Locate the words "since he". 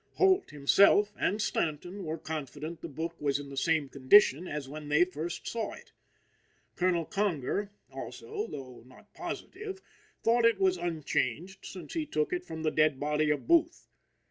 11.67-12.07